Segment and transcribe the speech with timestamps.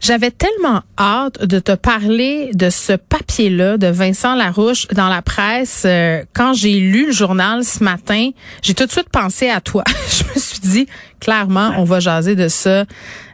[0.00, 5.84] J'avais tellement hâte de te parler de ce papier-là de Vincent Larouche dans la presse.
[5.86, 8.30] Euh, quand j'ai lu le journal ce matin,
[8.62, 9.82] j'ai tout de suite pensé à toi.
[10.10, 10.86] Je me suis dit,
[11.20, 12.84] clairement, on va jaser de ça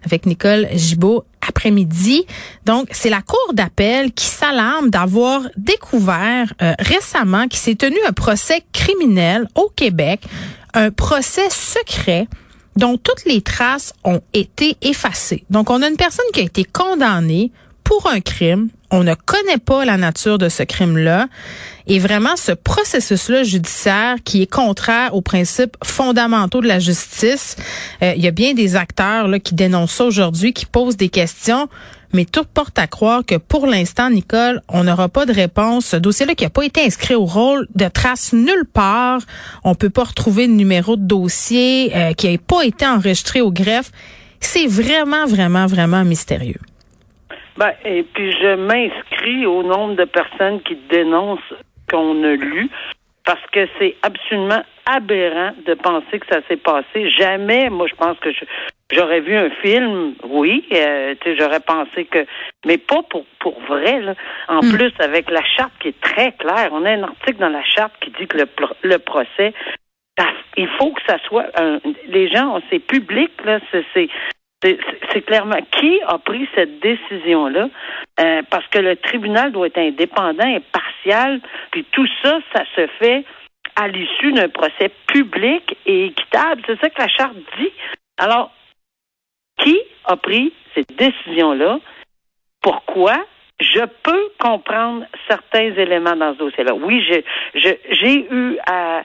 [0.04, 2.24] avec Nicole Gibault après-midi.
[2.66, 8.12] Donc, c'est la Cour d'appel qui s'alarme d'avoir découvert euh, récemment qu'il s'est tenu un
[8.12, 10.22] procès criminel au Québec,
[10.74, 12.28] un procès secret
[12.80, 15.44] dont toutes les traces ont été effacées.
[15.50, 17.52] Donc, on a une personne qui a été condamnée
[17.84, 18.70] pour un crime.
[18.90, 21.28] On ne connaît pas la nature de ce crime-là.
[21.86, 27.56] Et vraiment, ce processus-là judiciaire qui est contraire aux principes fondamentaux de la justice,
[28.02, 31.10] euh, il y a bien des acteurs là, qui dénoncent ça aujourd'hui, qui posent des
[31.10, 31.68] questions.
[32.12, 35.86] Mais tout porte à croire que pour l'instant, Nicole, on n'aura pas de réponse.
[35.86, 39.20] Ce dossier-là qui n'a pas été inscrit au rôle de trace nulle part.
[39.64, 43.52] On peut pas retrouver de numéro de dossier euh, qui n'a pas été enregistré au
[43.52, 43.90] greffe.
[44.40, 46.60] C'est vraiment, vraiment, vraiment mystérieux.
[47.56, 51.40] Ben, et puis je m'inscris au nombre de personnes qui dénoncent
[51.90, 52.70] qu'on a lu
[53.24, 57.08] parce que c'est absolument aberrant de penser que ça s'est passé.
[57.10, 58.30] Jamais, moi, je pense que
[58.92, 62.24] j'aurais vu un film, oui, euh, j'aurais pensé que,
[62.66, 64.00] mais pas pour pour vrai.
[64.00, 64.14] Là.
[64.48, 64.72] En Hmm.
[64.72, 67.92] plus, avec la charte qui est très claire, on a un article dans la charte
[68.00, 68.46] qui dit que le,
[68.82, 69.52] le procès,
[70.18, 74.08] ça- il faut que ça soit, un- les gens, c'est public là, c'est
[74.62, 77.68] c'est- clairement qui a pris cette décision-là,
[78.20, 81.40] euh, parce que le tribunal doit être indépendant, impartial,
[81.70, 83.24] puis tout ça, ça se fait
[83.76, 86.62] à l'issue d'un procès public et équitable.
[86.66, 87.72] C'est ça que la charte dit.
[88.18, 88.52] Alors,
[89.58, 91.78] qui a pris cette décision-là?
[92.60, 93.14] Pourquoi?
[93.60, 96.74] Je peux comprendre certains éléments dans ce dossier-là.
[96.74, 97.06] Oui,
[97.54, 99.02] j'ai eu à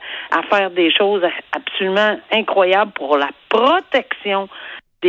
[0.49, 4.47] faire des choses absolument incroyables pour la protection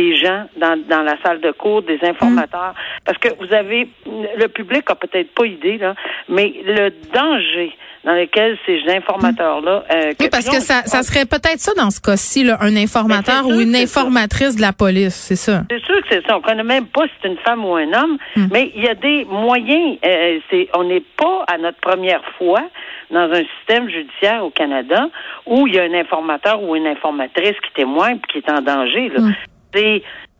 [0.01, 2.73] des gens dans, dans la salle de cours, des informateurs,
[3.05, 5.95] parce que vous avez, le public a peut-être pas idée, là,
[6.29, 7.71] mais le danger
[8.03, 9.83] dans lequel ces informateurs-là...
[9.93, 13.45] euh, Oui, parce que ça, ça serait peut-être ça dans ce cas-ci, là, un informateur
[13.47, 13.83] ou une ça.
[14.01, 15.63] informatrice de la police, c'est ça.
[15.69, 16.37] C'est sûr que c'est ça.
[16.37, 18.17] On connaît même pas si c'est une femme ou un homme,
[18.53, 19.97] mais il y a des moyens.
[20.05, 22.61] euh, c'est, on n'est pas à notre première fois
[23.09, 25.09] dans un système judiciaire au Canada
[25.45, 28.61] où il y a un informateur ou une informatrice qui témoigne puis qui est en
[28.61, 29.09] danger.
[29.09, 29.21] Là.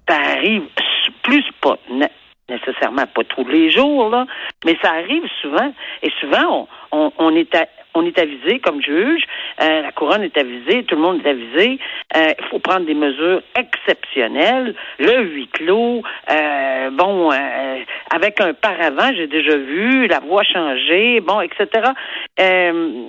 [0.10, 0.64] Ça arrive
[1.24, 1.78] plus pas
[2.50, 4.26] nécessairement pas tous les jours là,
[4.66, 5.74] mais ça arrive souvent.
[6.02, 9.24] Et souvent on, on, on est à- on est avisé comme juge,
[9.62, 11.80] euh, la couronne est avisée, tout le monde est avisé.
[12.16, 16.04] Euh, Il faut prendre des mesures exceptionnelles, le huis clos.
[16.30, 17.80] euh, bon, euh,
[18.14, 21.68] avec un paravent, j'ai déjà vu la voix changer, bon, etc.
[22.40, 23.02] Euh,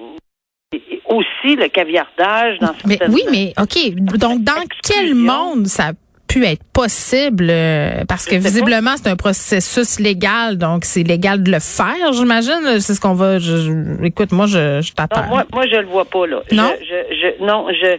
[0.73, 3.95] et aussi le caviardage dans Mais certaines- oui, mais OK.
[4.19, 5.91] Donc, dans quel monde ça
[6.29, 7.47] pu être possible?
[7.51, 12.79] euh, parce que visiblement, c'est un processus légal, donc c'est légal de le faire, j'imagine.
[12.81, 13.39] C'est ce qu'on va.
[13.39, 15.27] je- je- écoute, moi, je, t'attends.
[15.27, 16.41] moi, moi, je le vois pas, là.
[16.53, 16.71] Non?
[16.81, 17.97] Je, je, je- non, je,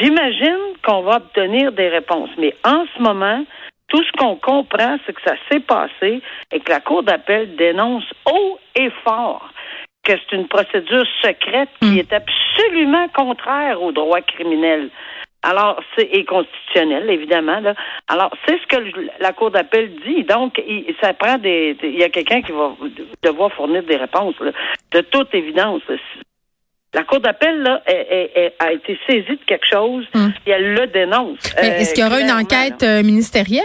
[0.00, 2.30] j'imagine qu'on va obtenir des réponses.
[2.38, 3.44] Mais en ce moment,
[3.88, 6.20] tout ce qu'on comprend, c'est que ça s'est passé
[6.52, 9.50] et que la Cour d'appel dénonce haut et fort
[10.04, 11.98] que c'est une procédure secrète qui Mm.
[11.98, 14.88] est absolument contraire au droit criminel.
[15.42, 17.60] Alors, c'est et constitutionnel, évidemment.
[17.60, 17.74] Là.
[18.08, 18.82] Alors, c'est ce que
[19.20, 20.24] la Cour d'appel dit.
[20.24, 21.76] Donc, il, ça prend des.
[21.82, 22.72] Il y a quelqu'un qui va
[23.22, 24.50] devoir fournir des réponses, là,
[24.92, 25.82] de toute évidence.
[26.94, 27.82] La Cour d'appel là,
[28.58, 30.32] a été saisie de quelque chose Hum.
[30.46, 31.38] et elle le dénonce.
[31.62, 32.88] Mais Euh, Est-ce qu'il y aura une clairement, enquête là.
[32.98, 33.64] euh, ministérielle?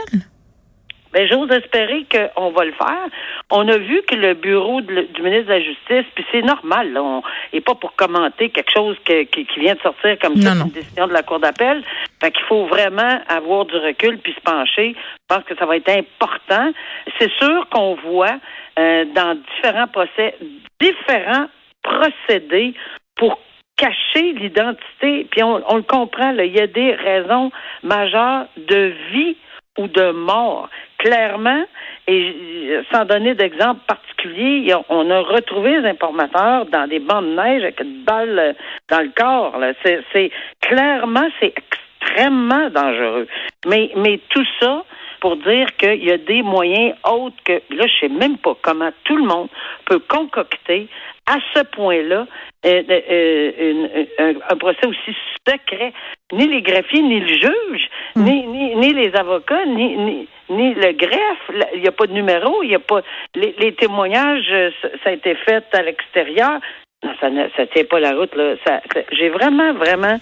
[1.13, 3.06] Ben, j'ose espérer qu'on va le faire.
[3.51, 6.92] On a vu que le bureau de du ministre de la Justice, puis c'est normal,
[6.92, 7.21] là, on
[7.54, 10.65] n'est pas pour commenter quelque chose que- qui, qui vient de sortir comme ça, Non,
[10.65, 11.83] une décision de la Cour d'appel.
[12.21, 14.95] Fait qu'il faut vraiment avoir du recul puis se pencher.
[14.95, 16.71] Je pense que ça va être important.
[17.19, 18.38] C'est sûr qu'on voit
[18.80, 20.36] euh, dans différents procès,
[20.81, 21.48] différents
[21.83, 22.74] procédés
[23.15, 23.39] pour
[23.77, 27.51] cacher l'identité, puis on, le comprend, là, il y a des raisons
[27.81, 29.36] majeures de vie
[29.78, 30.70] ou de mort.
[30.98, 31.64] Clairement,
[32.08, 37.64] et sans donner d'exemple particulier, on a retrouvé les informateurs dans des bancs de neige
[37.64, 38.54] avec une balle euh,
[38.90, 39.58] dans le corps.
[39.84, 40.31] C'est
[40.62, 41.54] clairement, c'est
[42.02, 43.28] extrêmement dangereux.
[43.66, 44.84] Mais, mais tout ça,
[45.20, 48.92] pour dire qu'il y a des moyens autres que là, je sais même pas comment
[49.06, 49.48] tout le monde
[49.86, 50.88] peut concocter
[51.25, 52.28] à ce point-là
[52.66, 55.16] euh, euh, euh, un, procès aussi
[55.48, 55.94] secret.
[56.31, 58.24] Ni les greffiers, ni le juge, hmm.
[58.24, 61.66] ni, ni, les avocats, ni, ni, ni le greffe.
[61.75, 63.02] Il n'y a pas de numéro, il n'y a pas
[63.36, 64.54] les, les témoignages,
[65.04, 66.60] ça, a été fait à l'extérieur.
[67.04, 68.34] Non, ça ne ça tient pas la route.
[68.36, 68.56] Là.
[69.12, 70.18] j'ai vraiment, vraiment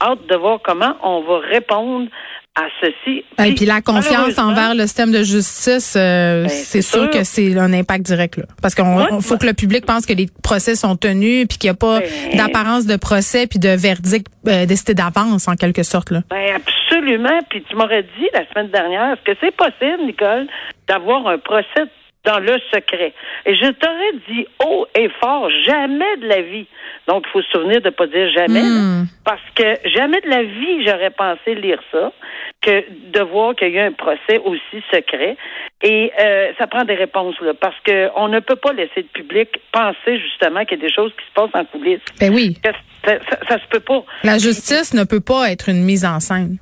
[0.00, 2.08] hâte de voir comment on va répondre
[2.54, 3.24] à ceci.
[3.42, 7.58] Et puis, la confiance envers le système de justice, euh, ben, c'est sûr, que c'est
[7.58, 10.96] un impact direct là, parce qu'on faut que le public pense que les procès sont
[10.96, 14.94] tenus, puis qu'il n'y a pas ben, d'apparence de procès puis de verdict euh, décidé
[14.94, 16.20] d'avance en quelque sorte là.
[16.28, 17.38] Ben absolument.
[17.48, 20.46] Puis tu m'aurais dit la semaine dernière, est-ce que c'est possible, Nicole,
[20.88, 21.88] d'avoir un procès
[22.24, 23.12] dans le secret.
[23.46, 26.66] Et je t'aurais dit haut et fort, jamais de la vie.
[27.08, 29.06] Donc, il faut se souvenir de ne pas dire jamais, hmm.
[29.24, 32.12] parce que jamais de la vie, j'aurais pensé lire ça,
[32.60, 35.36] que de voir qu'il y a un procès aussi secret.
[35.82, 39.48] Et euh, ça prend des réponses, là, parce qu'on ne peut pas laisser le public
[39.72, 42.00] penser justement qu'il y a des choses qui se passent en coulisses.
[42.20, 42.56] Ben oui.
[43.04, 43.18] Ça,
[43.48, 44.04] ça se peut pas.
[44.22, 46.58] La justice ne peut pas être une mise en scène.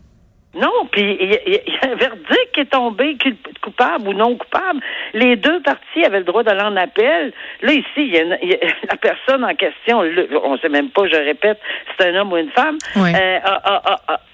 [0.52, 3.16] Non, puis il y, a un verdict qui est tombé,
[3.62, 4.80] coupable ou non coupable.
[5.14, 7.32] Les deux parties avaient le droit d'aller en appel.
[7.62, 8.24] Là, ici, il y, a,
[8.90, 11.60] la personne en question, on ne sait même pas, je répète,
[11.96, 13.38] c'est un homme ou une femme, euh,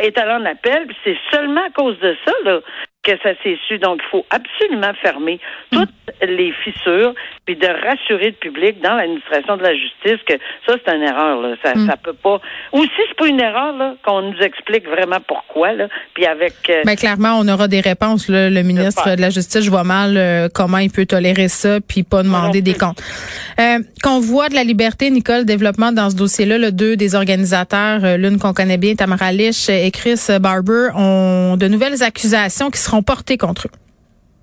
[0.01, 0.87] est allé en appel.
[1.05, 2.61] C'est seulement à cause de ça là,
[3.07, 3.79] que ça s'est su.
[3.79, 5.39] Donc, il faut absolument fermer
[5.71, 5.89] toutes
[6.23, 7.15] les fissures
[7.45, 10.35] puis de rassurer le public dans l'administration de la justice que
[10.67, 11.41] ça, c'est une erreur.
[11.41, 11.55] Là.
[11.65, 11.87] Ça, mm.
[11.87, 12.41] ça peut pas.
[12.73, 15.73] Ou si c'est pas une erreur, là, qu'on nous explique vraiment pourquoi.
[15.73, 16.55] Là, puis avec.
[16.69, 18.29] Euh, ben, clairement, on aura des réponses.
[18.29, 18.51] Là.
[18.51, 22.03] Le ministre de la Justice, je vois mal euh, comment il peut tolérer ça puis
[22.03, 23.01] pas demander des comptes.
[23.61, 28.17] Euh, Convoi de la liberté, Nicole, développement dans ce dossier-là, le deux des organisateurs, euh,
[28.17, 32.96] l'une qu'on connaît bien, Tamara Lich et Chris Barber, ont de nouvelles accusations qui seront
[33.03, 33.71] portés contre eux.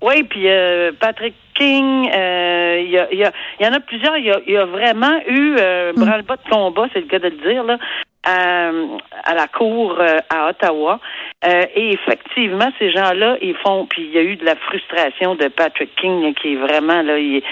[0.04, 4.18] Oui, puis euh, Patrick King, euh, il y, en a plusieurs.
[4.18, 6.04] Il y a, vraiment eu euh, mm.
[6.04, 7.78] bras-le-bas de combat, c'est le cas de le dire, là,
[8.22, 9.98] à, la cour
[10.28, 11.00] à Ottawa.
[11.42, 13.86] et effectivement, ces gens-là, ils font.
[13.86, 17.18] Puis il y a eu de la frustration de Patrick King qui est vraiment là.
[17.18, 17.42] Il,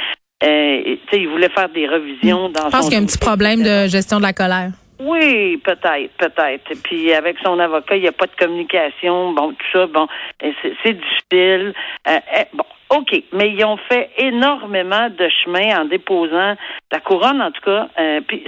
[0.42, 2.66] il voulait faire des revisions dans.
[2.66, 4.72] Je pense qu'il y a un petit problème de gestion de la colère.
[5.04, 6.82] Oui, peut-être, peut-être.
[6.84, 9.32] Puis avec son avocat, il n'y a pas de communication.
[9.32, 10.06] Bon, tout ça, bon,
[10.40, 11.74] c'est difficile.
[12.08, 16.54] Euh, eh, bon, OK, mais ils ont fait énormément de chemin en déposant
[16.90, 17.88] la couronne, en tout cas.
[17.98, 18.44] Euh, puis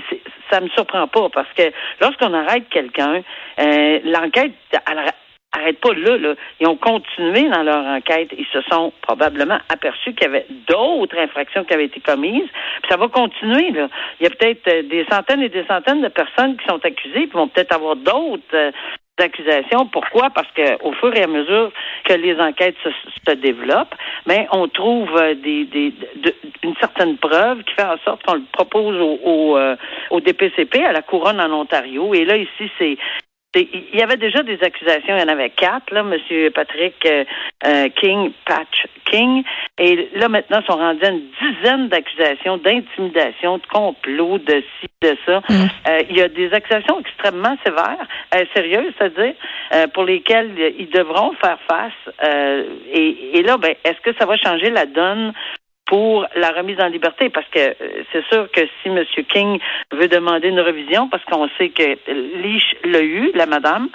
[0.50, 3.22] ça me surprend pas parce que lorsqu'on arrête quelqu'un,
[3.58, 4.52] euh, l'enquête,
[5.54, 6.34] arrête pas là, là.
[6.60, 8.30] Ils ont continué dans leur enquête.
[8.36, 12.48] Ils se sont probablement aperçus qu'il y avait d'autres infractions qui avaient été commises.
[12.82, 13.88] Puis ça va continuer, là.
[14.20, 17.26] Il y a peut-être euh, des centaines et des centaines de personnes qui sont accusées,
[17.26, 18.70] puis vont peut-être avoir d'autres euh,
[19.18, 19.86] accusations.
[19.86, 20.30] Pourquoi?
[20.30, 21.70] Parce que au fur et à mesure
[22.04, 23.94] que les enquêtes se, développent,
[24.26, 25.94] mais on trouve euh, des, des
[26.62, 29.58] une certaine preuve qui fait en sorte qu'on le propose au, au,
[30.10, 32.14] au, DPCP à la couronne en Ontario.
[32.14, 32.96] Et là ici, c'est
[33.54, 36.50] il y avait déjà des accusations, il y en avait quatre, là, M.
[36.52, 37.24] Patrick euh,
[37.66, 39.44] euh, King, Patch King,
[39.78, 45.16] et là maintenant sont rendus à une dizaine d'accusations d'intimidation, de complot, de ci, de
[45.26, 45.40] ça.
[45.48, 45.52] Mm.
[45.88, 48.06] Euh, il y a des accusations extrêmement sévères,
[48.54, 49.34] sérieuses, c'est-à-dire
[49.92, 52.14] pour lesquelles ils devront faire face.
[52.92, 55.32] Et, et, là, ben, est-ce que ça va changer la donne
[55.86, 59.04] pour la remise en liberté parce que euh, c'est sûr que si M.
[59.28, 59.58] King
[59.92, 61.98] veut demander une révision parce qu'on sait que
[62.42, 63.88] Leach l'a eu, la madame,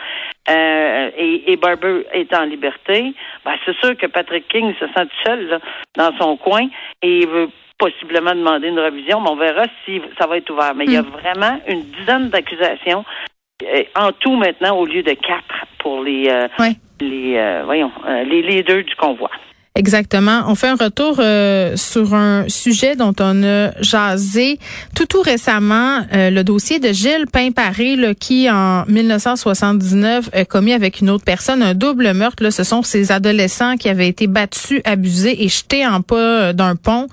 [0.50, 5.08] euh, et, et, Barber est en liberté, ben c'est sûr que Patrick King se sent
[5.26, 5.60] seul
[5.96, 6.68] dans son coin
[7.02, 10.76] et il veut possiblement demander une révision, mais on verra si ça va être ouvert.
[10.76, 11.12] Mais il y a hmm.
[11.22, 13.04] vraiment une dizaine d'accusations
[13.64, 16.30] euh, en tout maintenant au lieu de quatre pour les
[17.02, 17.92] les voyons
[18.26, 19.32] les leaders du convoi.
[19.76, 20.44] Exactement.
[20.48, 24.60] On fait un retour euh, sur un sujet dont on a jasé
[24.96, 31.00] tout tout récemment, euh, le dossier de Gilles Pimparé qui, en 1979, a commis avec
[31.00, 32.44] une autre personne un double meurtre.
[32.44, 36.54] Là, ce sont ces adolescents qui avaient été battus, abusés et jetés en pas euh,
[36.54, 37.08] d'un pont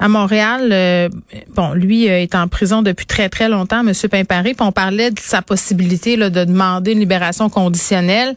[0.00, 1.10] à Montréal.
[1.54, 4.54] bon, lui est en prison depuis très, très longtemps, Monsieur Pimparé.
[4.54, 8.34] Puis on parlait de sa possibilité là, de demander une libération conditionnelle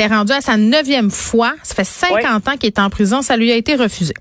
[0.00, 1.52] était rendu à sa neuvième fois.
[1.62, 3.20] Ça fait 50 ans qu'il est en prison.
[3.20, 4.14] Ça lui a été refusé.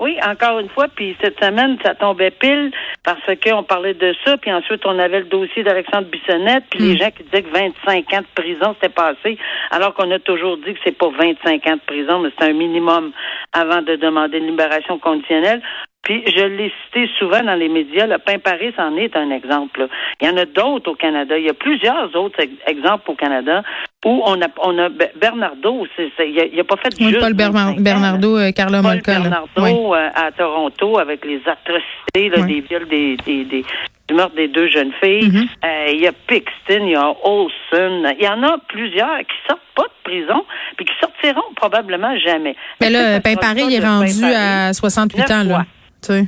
[0.00, 2.70] Oui, encore une fois, puis cette semaine, ça tombait pile
[3.02, 6.94] parce qu'on parlait de ça, puis ensuite on avait le dossier d'Alexandre Bissonnette, puis les
[6.94, 6.98] hmm.
[6.98, 9.36] gens qui disaient que 25 ans de prison s'était passé,
[9.72, 12.52] alors qu'on a toujours dit que c'est pas 25 ans de prison, mais c'est un
[12.52, 13.10] minimum
[13.52, 15.62] avant de demander une libération conditionnelle.
[16.08, 19.88] Puis je l'ai cité souvent dans les médias, le pain Paris en est un exemple.
[20.22, 21.36] Il y en a d'autres au Canada.
[21.36, 23.62] Il y a plusieurs autres exemples au Canada
[24.06, 28.38] où on a on a Bernardo, il n'a a pas fait oui, juste Paul Bernardo,
[28.38, 33.44] euh, Carla Paul Bernardo euh, à Toronto avec les atrocités, là, des viols des, des,
[33.44, 33.64] des
[34.08, 35.28] du meurtre des deux jeunes filles.
[35.28, 35.48] Mm-hmm.
[35.62, 38.14] Euh, il y a Pixton, il y a Olson.
[38.18, 40.46] Il y en a plusieurs qui sortent pas de prison,
[40.78, 42.56] puis qui sortiront probablement jamais.
[42.80, 45.66] Mais là, Pain Paris est rendu à 68 ans, là.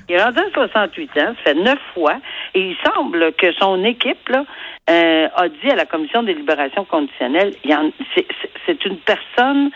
[0.09, 2.17] Il est rendu à 68 ans, ça fait neuf fois,
[2.55, 4.31] et il semble que son équipe
[4.91, 7.55] euh, a dit à la commission des libérations conditionnelles,
[8.67, 9.71] c'est une personne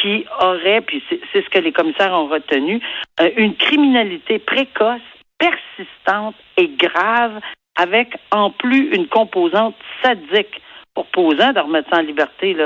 [0.00, 2.80] qui aurait, puis c'est ce que les commissaires ont retenu,
[3.20, 5.00] euh, une criminalité précoce,
[5.38, 7.40] persistante et grave,
[7.76, 10.60] avec en plus une composante sadique
[10.94, 12.56] proposant de remettre ça en liberté.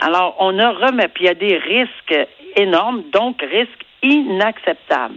[0.00, 5.16] Alors, on a remis, puis il y a des risques énormes, donc risques inacceptables.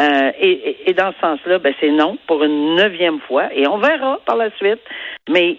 [0.00, 4.18] Euh, et, dans ce sens-là, ben, c'est non pour une neuvième fois, et on verra
[4.24, 4.80] par la suite.
[5.28, 5.58] Mais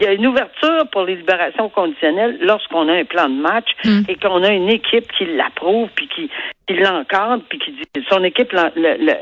[0.00, 3.68] il y a une ouverture pour les libérations conditionnelles lorsqu'on a un plan de match
[3.84, 4.02] hmm.
[4.08, 6.30] et qu'on a une équipe qui l'approuve puis qui,
[6.68, 9.12] qui l'encadre puis qui dit son équipe ne le,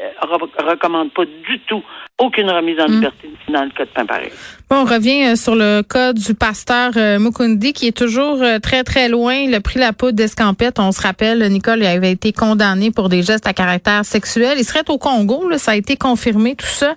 [0.69, 1.83] recommande pas du tout
[2.19, 2.93] aucune remise en hmm.
[2.93, 4.31] liberté dans le cas de Pain-Paris.
[4.71, 8.59] Bon, on revient euh, sur le cas du pasteur euh, Mukundi qui est toujours euh,
[8.59, 9.35] très très loin.
[9.35, 10.79] Il a pris la poudre d'escampette.
[10.79, 14.57] On se rappelle, Nicole il avait été condamné pour des gestes à caractère sexuel.
[14.59, 16.95] Il serait au Congo, là, ça a été confirmé tout ça.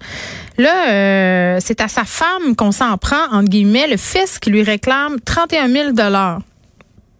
[0.58, 5.20] Là, c'est à sa femme qu'on s'en prend entre guillemets, le fils qui lui réclame
[5.26, 6.40] 31 000 dollars.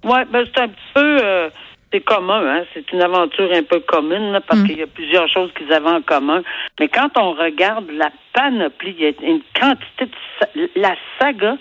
[0.04, 1.50] Ouais, ben c'est un petit peu
[1.92, 2.64] c'est commun, hein?
[2.74, 4.68] c'est une aventure un peu commune parce mm.
[4.68, 6.44] qu'il y a plusieurs choses qu'ils avaient en commun.
[6.80, 10.06] Mais quand on regarde la panoplie, il y a une quantité
[10.56, 11.58] de la saga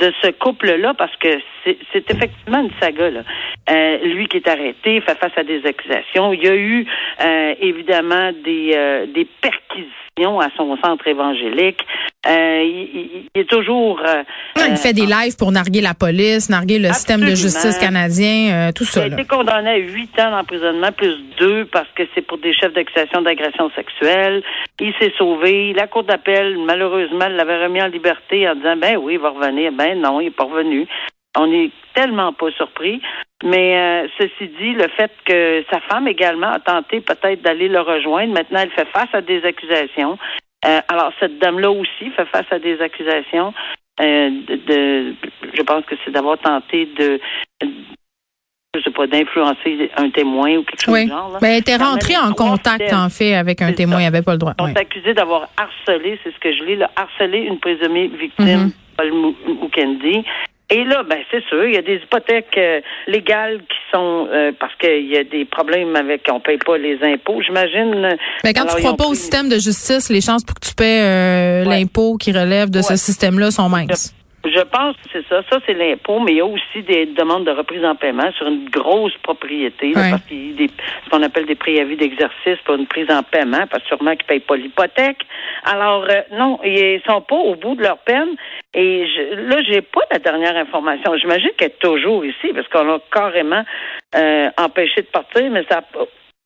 [0.00, 1.28] de ce couple-là, parce que
[1.64, 3.10] c'est effectivement une saga.
[3.10, 3.22] Là.
[3.70, 6.32] Euh, lui qui est arrêté fait face à des accusations.
[6.32, 6.86] Il y a eu
[7.22, 11.80] euh, évidemment des, euh, des perquisitions à son centre évangélique.
[12.26, 14.00] Euh, il, est toujours.
[14.06, 14.22] Euh,
[14.56, 18.70] il fait des euh, lives pour narguer la police, narguer le système de justice canadien,
[18.74, 19.06] tout ça.
[19.06, 22.52] Il a été condamné à huit ans d'emprisonnement plus deux parce que c'est pour des
[22.54, 24.42] chefs d'accusation d'agression sexuelle.
[24.80, 25.72] Il s'est sauvé.
[25.74, 29.72] La cour d'appel, malheureusement, l'avait remis en liberté en disant ben oui, il va revenir.
[29.72, 30.86] Ben non, il n'est pas revenu.
[31.36, 33.00] On est tellement pas surpris.
[33.44, 38.32] Mais ceci dit, le fait que sa femme également a tenté peut-être d'aller le rejoindre,
[38.32, 40.16] maintenant elle fait face à des accusations.
[40.66, 43.52] Euh, alors, cette dame-là aussi fait face à des accusations.
[44.00, 45.14] Euh, de,
[45.52, 47.20] je pense que c'est d'avoir tenté de,
[48.74, 51.38] je sais pas, d'influencer un témoin ou quelque chose du genre.
[51.42, 53.98] Mais elle était rentrée en contact, en fait, avec un témoin.
[53.98, 54.54] Elle n'avait pas le droit.
[54.58, 58.72] On s'est accusé d'avoir harcelé, c'est ce que je lis, harcelé une présumée victime, mm-hmm.
[58.96, 59.12] Paul
[59.62, 60.24] Mukendi.
[60.70, 64.50] Et là, ben c'est sûr, il y a des hypothèques euh, légales qui sont euh,
[64.58, 68.16] parce qu'il y a des problèmes avec on paye pas les impôts, j'imagine.
[68.42, 71.02] Mais quand tu crois pas au système de justice, les chances pour que tu paies
[71.02, 74.14] euh, l'impôt qui relève de ce système-là sont minces.
[74.44, 75.42] Je pense que c'est ça.
[75.50, 78.46] Ça, c'est l'impôt, mais il y a aussi des demandes de reprise en paiement sur
[78.46, 80.68] une grosse propriété, parce qu'il y a
[81.04, 84.24] ce qu'on appelle des préavis d'exercice pour une prise en paiement, parce que sûrement qu'ils
[84.24, 85.22] ne payent pas l'hypothèque.
[85.64, 88.28] Alors, euh, non, ils sont pas au bout de leur peine.
[88.74, 91.16] Et je, là, j'ai pas la dernière information.
[91.16, 93.64] J'imagine qu'elle est toujours ici, parce qu'on l'a carrément
[94.14, 95.82] euh, empêché de partir, mais ça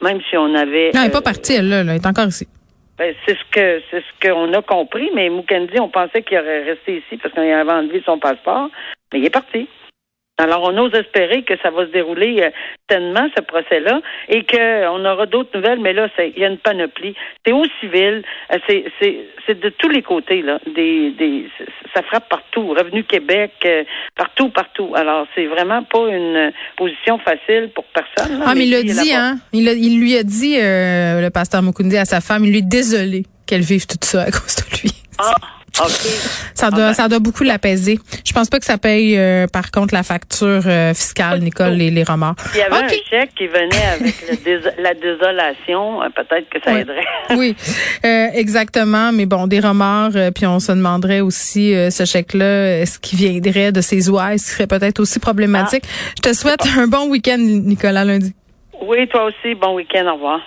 [0.03, 0.93] même si on avait.
[0.95, 2.47] Non, elle n'est pas euh, partie, elle, là, elle est encore ici.
[2.99, 6.65] Ben, c'est ce que c'est ce qu'on a compris, mais Mukendi, on pensait qu'il aurait
[6.65, 8.71] resté ici parce qu'on avait enlevé son passeport,
[9.13, 9.69] mais il est parti.
[10.41, 12.51] Alors, on ose espérer que ça va se dérouler euh,
[12.87, 17.15] tellement, ce procès-là, et qu'on aura d'autres nouvelles, mais là, il y a une panoplie.
[17.45, 18.59] C'est au civil, euh,
[19.01, 20.61] c'est de tous les côtés, là.
[20.77, 21.49] Des, des,
[21.93, 22.69] ça frappe partout.
[22.69, 23.83] Revenu Québec, euh,
[24.17, 24.93] partout, partout.
[24.95, 28.41] Alors, c'est vraiment pas une position facile pour personne.
[28.47, 29.39] ah, mais, il l'a dit, hein?
[29.53, 33.25] Il, il, lui a dit, le pasteur Mukundi, à sa femme, il lui est désolé
[33.45, 34.93] qu'elle vive tout ça à cause de lui.
[35.19, 35.35] Ah.
[36.55, 37.99] Ça doit, ça doit beaucoup l'apaiser.
[38.25, 41.91] Je pense pas que ça paye, euh, par contre, la facture euh, fiscale, Nicole, les,
[41.91, 42.35] les remords.
[42.55, 44.15] Il y avait un chèque qui venait avec
[44.79, 46.03] la désolation.
[46.03, 47.07] Euh, peut-être que ça aiderait.
[47.37, 47.55] oui,
[48.03, 49.13] exactement.
[49.13, 50.13] Mais bon, des remords.
[50.35, 54.39] puis on se demanderait aussi, ce chèque-là, est-ce qu'il viendrait de ses ouailles?
[54.39, 55.85] Ce serait peut-être aussi problématique?
[55.87, 56.13] Ah.
[56.17, 58.35] Je te souhaite un bon week-end, Nicolas, lundi.
[58.81, 59.55] Oui, toi aussi.
[59.55, 60.07] Bon week-end.
[60.07, 60.41] Au revoir.